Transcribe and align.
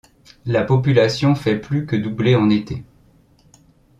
La 0.47 0.63
population 0.63 1.35
fait 1.35 1.59
plus 1.59 1.85
que 1.85 1.95
doubler 1.95 2.35
en 2.35 2.49
été. 2.49 2.83